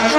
Таких 0.00 0.16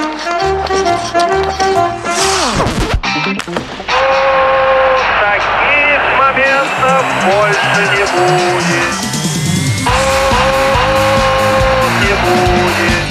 моментов 6.16 7.04
больше 7.24 7.82
не 7.90 8.04
будет. 8.12 8.94
Не 12.00 12.14
будет. 12.22 13.02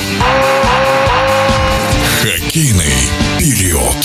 Хоккейный 2.22 3.00
период. 3.38 4.00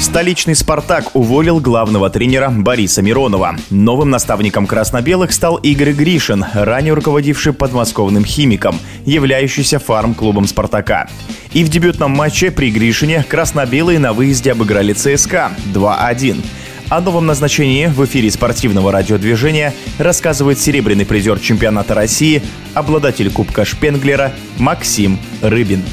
Столичный 0.00 0.56
«Спартак» 0.56 1.14
уволил 1.14 1.60
главного 1.60 2.10
тренера 2.10 2.50
Бориса 2.50 3.02
Миронова. 3.02 3.56
Новым 3.70 4.10
наставником 4.10 4.66
красно-белых 4.66 5.32
стал 5.32 5.56
Игорь 5.58 5.92
Гришин, 5.92 6.44
ранее 6.54 6.94
руководивший 6.94 7.52
подмосковным 7.52 8.24
«Химиком», 8.24 8.80
являющийся 9.04 9.78
фарм-клубом 9.78 10.48
«Спартака». 10.48 11.08
И 11.54 11.62
в 11.62 11.68
дебютном 11.68 12.10
матче 12.10 12.50
при 12.50 12.72
Гришине 12.72 13.24
красно-белые 13.26 14.00
на 14.00 14.12
выезде 14.12 14.50
обыграли 14.50 14.92
ЦСКА 14.92 15.52
2-1. 15.72 16.44
О 16.88 17.00
новом 17.00 17.26
назначении 17.26 17.86
в 17.86 18.04
эфире 18.04 18.28
спортивного 18.32 18.90
радиодвижения 18.90 19.72
рассказывает 19.98 20.58
серебряный 20.58 21.06
призер 21.06 21.38
чемпионата 21.38 21.94
России, 21.94 22.42
обладатель 22.74 23.30
Кубка 23.30 23.64
Шпенглера 23.64 24.32
Максим 24.58 25.18
Рыбин. 25.42 25.84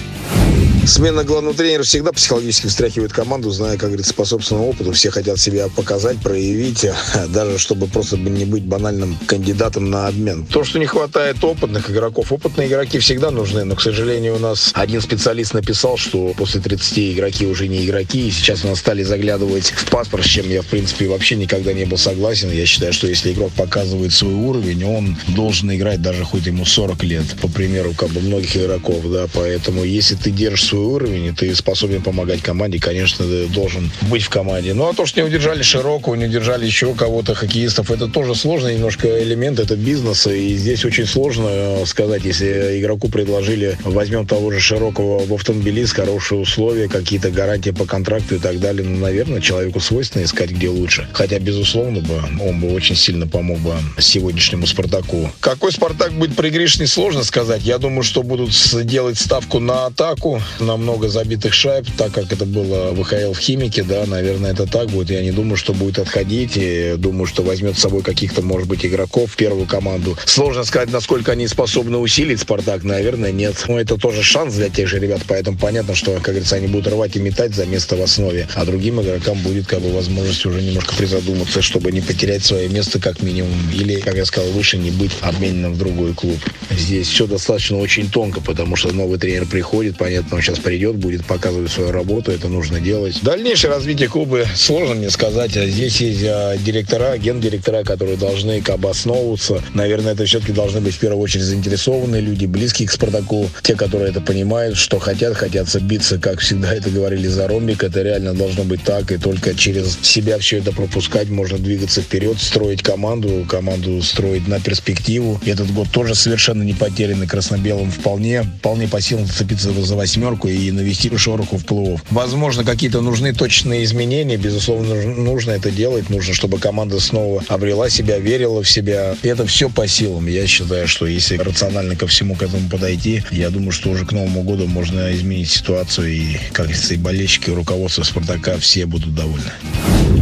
Смена 0.86 1.24
главного 1.24 1.56
тренера 1.56 1.84
всегда 1.84 2.12
психологически 2.12 2.66
встряхивает 2.66 3.14
команду, 3.14 3.52
зная, 3.52 3.78
как 3.78 3.90
говорится, 3.90 4.16
по 4.16 4.26
собственному 4.26 4.70
опыту. 4.70 4.92
Все 4.94 5.12
хотят 5.12 5.40
себя 5.40 5.68
показать, 5.68 6.18
проявить, 6.18 6.88
даже 7.30 7.60
чтобы 7.60 7.86
просто 7.86 8.18
не 8.18 8.46
быть 8.46 8.64
банальным 8.64 9.16
кандидатом 9.28 9.92
на 9.92 10.08
обмен. 10.08 10.46
То, 10.48 10.64
что 10.64 10.80
не 10.80 10.88
хватает 10.88 11.44
опытных 11.44 11.92
игроков. 11.92 12.32
Опытные 12.32 12.68
игроки 12.68 12.98
всегда 12.98 13.30
нужны, 13.30 13.64
но, 13.64 13.76
к 13.76 13.82
сожалению, 13.82 14.38
у 14.38 14.40
нас 14.40 14.72
один 14.74 15.02
специалист 15.02 15.54
написал, 15.54 15.98
что 15.98 16.34
после 16.36 16.60
30 16.62 17.14
игроки 17.14 17.46
уже 17.46 17.68
не 17.68 17.86
игроки, 17.86 18.28
и 18.28 18.32
сейчас 18.32 18.66
у 18.66 18.68
нас 18.68 18.80
стали 18.80 19.04
заглядывать 19.04 19.72
в 19.72 19.88
паспорт, 19.90 20.26
с 20.26 20.28
чем 20.28 20.50
я, 20.50 20.64
в 20.64 20.68
принципе, 20.68 21.08
вообще 21.08 21.36
никогда 21.36 21.74
не 21.74 21.86
был 21.86 21.98
согласен. 21.98 22.50
Я 22.52 22.66
считаю, 22.66 22.92
что 22.92 23.08
если 23.08 23.34
игрок 23.34 23.52
показывает 23.52 24.14
свой 24.14 24.34
уровень, 24.34 24.84
он 24.84 25.16
должен 25.28 25.72
играть 25.72 26.02
даже 26.02 26.24
хоть 26.24 26.48
ему 26.48 26.66
40 26.66 27.04
лет, 27.04 27.26
по 27.40 27.48
примеру, 27.48 27.94
как 27.96 28.10
бы 28.10 28.20
многих 28.20 28.58
игроков, 28.58 29.04
да, 29.12 29.28
поэтому 29.32 29.84
если 29.84 30.16
ты 30.16 30.32
держишь 30.32 30.71
свой 30.72 30.86
уровень, 30.86 31.26
и 31.26 31.32
ты 31.32 31.54
способен 31.54 32.02
помогать 32.02 32.42
команде, 32.42 32.80
конечно, 32.80 33.26
ты 33.26 33.48
должен 33.48 33.92
быть 34.10 34.24
в 34.24 34.30
команде. 34.30 34.74
Ну, 34.74 34.88
а 34.88 34.94
то, 34.94 35.06
что 35.06 35.20
не 35.20 35.28
удержали 35.28 35.62
Широкого, 35.62 36.16
не 36.16 36.26
удержали 36.26 36.66
еще 36.66 36.94
кого-то, 36.94 37.36
хоккеистов, 37.36 37.92
это 37.92 38.08
тоже 38.08 38.36
сложный 38.36 38.76
немножко 38.76 39.22
элемент, 39.22 39.60
это 39.60 39.76
бизнеса, 39.76 40.32
и 40.32 40.56
здесь 40.56 40.86
очень 40.86 41.06
сложно 41.06 41.48
э, 41.50 41.86
сказать, 41.86 42.24
если 42.24 42.80
игроку 42.80 43.10
предложили, 43.10 43.78
возьмем 43.84 44.26
того 44.26 44.52
же 44.52 44.62
Широкого 44.62 45.26
в 45.26 45.34
автомобилист, 45.34 45.94
хорошие 45.94 46.40
условия, 46.40 46.88
какие-то 46.88 47.32
гарантии 47.32 47.72
по 47.72 47.86
контракту 47.86 48.36
и 48.36 48.40
так 48.40 48.60
далее, 48.60 48.88
ну, 48.88 48.98
наверное, 48.98 49.42
человеку 49.42 49.82
свойственно 49.82 50.24
искать, 50.24 50.52
где 50.52 50.70
лучше. 50.70 51.10
Хотя, 51.12 51.40
безусловно, 51.40 52.00
бы 52.00 52.22
он 52.42 52.62
бы 52.62 52.74
очень 52.74 52.96
сильно 52.96 53.28
помог 53.28 53.60
бы 53.60 53.74
сегодняшнему 54.00 54.66
Спартаку. 54.68 55.32
Какой 55.42 55.74
Спартак 55.74 56.14
будет 56.14 56.36
при 56.36 56.50
Гришне, 56.50 56.88
сложно 56.88 57.24
сказать. 57.24 57.64
Я 57.64 57.78
думаю, 57.78 58.04
что 58.04 58.24
будут 58.24 58.52
делать 58.86 59.20
ставку 59.20 59.60
на 59.60 59.88
атаку, 59.88 60.42
на 60.62 60.78
много 60.78 61.10
забитых 61.10 61.54
шайб, 61.54 61.88
так 61.98 62.12
как 62.12 62.32
это 62.32 62.46
было 62.46 62.94
ВХЛ 62.94 63.34
в 63.34 63.40
Химике, 63.40 63.84
да, 63.84 64.06
наверное, 64.06 64.52
это 64.52 64.66
так 64.66 64.90
будет. 64.90 65.10
Я 65.10 65.22
не 65.22 65.32
думаю, 65.32 65.58
что 65.58 65.74
будет 65.74 66.00
отходить, 66.00 66.54
и 66.56 66.96
думаю, 66.98 67.26
что 67.26 67.44
возьмет 67.44 67.78
с 67.78 67.82
собой 67.82 68.02
каких-то, 68.02 68.42
может 68.42 68.68
быть, 68.68 68.86
игроков 68.86 69.32
в 69.32 69.36
первую 69.36 69.66
команду. 69.66 70.18
Сложно 70.26 70.64
сказать, 70.64 70.92
насколько 70.92 71.32
они 71.32 71.48
способны 71.48 71.98
усилить 71.98 72.40
Спартак, 72.40 72.84
наверное, 72.84 73.32
нет. 73.32 73.66
Но 73.68 73.80
это 73.80 73.98
тоже 73.98 74.24
шанс 74.24 74.56
для 74.56 74.70
тех 74.70 74.88
же 74.88 75.00
ребят, 75.00 75.22
поэтому 75.28 75.58
понятно, 75.58 75.96
что, 75.96 76.14
как 76.14 76.26
говорится, 76.26 76.56
они 76.56 76.68
будут 76.68 76.88
рвать 76.88 77.16
и 77.16 77.20
метать 77.20 77.56
за 77.56 77.66
место 77.66 77.96
в 77.96 78.02
основе, 78.02 78.48
а 78.56 78.66
другим 78.66 79.02
игрокам 79.02 79.38
будет 79.40 79.68
как 79.68 79.82
бы 79.82 79.92
возможность 79.92 80.46
уже 80.46 80.62
немножко 80.62 80.96
призадуматься, 80.96 81.62
чтобы 81.62 81.92
не 81.92 82.02
потерять 82.02 82.44
свое 82.44 82.70
место 82.70 83.00
как 83.00 83.22
минимум, 83.22 83.52
или, 83.74 84.00
как 84.00 84.16
я 84.16 84.26
сказал, 84.26 84.50
выше 84.52 84.78
не 84.78 84.92
быть 84.92 85.12
обмененным 85.22 85.74
в 85.74 85.78
другой 85.78 86.14
клуб. 86.14 86.40
Здесь 86.72 87.08
все 87.08 87.28
достаточно 87.28 87.78
очень 87.78 88.10
тонко, 88.10 88.42
потому 88.42 88.76
что 88.76 88.92
новый 88.92 89.20
тренер 89.20 89.46
приходит, 89.46 89.98
понятно, 89.98 90.38
он 90.38 90.42
сейчас 90.42 90.51
придет, 90.60 90.96
будет 90.96 91.26
показывать 91.26 91.72
свою 91.72 91.92
работу, 91.92 92.32
это 92.32 92.48
нужно 92.48 92.80
делать. 92.80 93.20
Дальнейшее 93.22 93.72
развитие 93.72 94.10
клуба 94.10 94.46
сложно 94.56 94.96
мне 94.96 95.10
сказать. 95.10 95.52
Здесь 95.52 96.02
есть 96.02 96.24
а, 96.24 96.58
директора, 96.58 97.18
гендиректора, 97.18 97.84
которые 97.84 98.18
должны 98.18 98.62
как 98.62 98.80
бы 98.80 98.90
основываться. 98.90 99.62
Наверное, 99.74 100.14
это 100.14 100.26
все-таки 100.26 100.54
должны 100.54 100.82
быть 100.82 100.96
в 100.96 101.00
первую 101.00 101.22
очередь 101.22 101.46
заинтересованные 101.46 102.22
люди, 102.22 102.46
близкие 102.46 102.88
к 102.88 102.92
Спартаку, 102.92 103.50
те, 103.62 103.76
которые 103.76 104.12
это 104.12 104.22
понимают, 104.22 104.78
что 104.78 105.00
хотят, 105.00 105.36
хотят 105.36 105.74
биться, 105.82 106.18
как 106.18 106.40
всегда 106.40 106.74
это 106.74 106.90
говорили 106.90 107.28
за 107.28 107.48
ромбик. 107.48 107.84
Это 107.84 108.02
реально 108.02 108.34
должно 108.34 108.64
быть 108.64 108.84
так, 108.84 109.12
и 109.12 109.18
только 109.18 109.54
через 109.54 109.98
себя 110.02 110.38
все 110.40 110.58
это 110.58 110.72
пропускать 110.72 111.30
можно 111.30 111.58
двигаться 111.58 112.02
вперед, 112.02 112.40
строить 112.40 112.84
команду, 112.84 113.46
команду 113.48 114.02
строить 114.02 114.48
на 114.48 114.60
перспективу. 114.60 115.40
Этот 115.46 115.72
год 115.72 115.90
тоже 115.92 116.16
совершенно 116.16 116.64
не 116.64 116.74
потерянный 116.74 117.28
красно-белым 117.28 117.92
вполне, 117.92 118.44
вполне 118.60 118.88
по 118.88 119.02
силам 119.02 119.26
зацепиться 119.26 119.72
за 119.72 119.96
восьмерку 119.96 120.41
и 120.48 120.72
навести 120.72 121.16
шороху 121.18 121.58
в 121.58 121.66
плей 121.66 121.82
Возможно, 122.10 122.64
какие-то 122.64 123.02
нужны 123.02 123.34
точные 123.34 123.84
изменения, 123.84 124.38
безусловно, 124.38 124.96
нужно 124.96 125.52
это 125.52 125.72
делать, 125.72 126.10
нужно, 126.10 126.34
чтобы 126.34 126.60
команда 126.60 127.00
снова 127.00 127.44
обрела 127.48 127.90
себя, 127.90 128.18
верила 128.20 128.64
в 128.64 128.70
себя. 128.70 129.16
Это 129.24 129.46
все 129.46 129.70
по 129.70 129.88
силам. 129.88 130.28
Я 130.28 130.46
считаю, 130.48 130.88
что 130.88 131.06
если 131.06 131.38
рационально 131.38 131.96
ко 131.96 132.08
всему 132.08 132.36
к 132.36 132.44
этому 132.44 132.70
подойти, 132.70 133.24
я 133.32 133.50
думаю, 133.50 133.72
что 133.72 133.90
уже 133.90 134.06
к 134.06 134.12
Новому 134.12 134.44
году 134.44 134.68
можно 134.68 135.14
изменить 135.14 135.50
ситуацию, 135.50 136.12
и, 136.12 136.38
как 136.52 136.68
говорится, 136.68 136.94
и 136.94 136.98
болельщики, 136.98 137.50
и 137.50 137.54
руководство 137.54 138.04
«Спартака» 138.04 138.58
все 138.58 138.86
будут 138.86 139.16
довольны. 139.16 139.52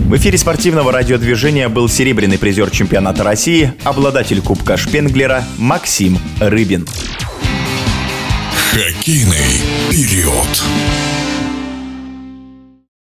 В 0.06 0.16
эфире 0.16 0.38
спортивного 0.38 0.92
радиодвижения 0.92 1.70
был 1.70 1.88
серебряный 1.90 2.38
призер 2.38 2.72
чемпионата 2.72 3.24
России, 3.24 3.74
обладатель 3.84 4.42
Кубка 4.42 4.78
Шпенглера 4.78 5.46
Максим 5.58 6.20
Рыбин. 6.40 6.88
Хоккейный 8.72 9.66
период. 9.90 10.64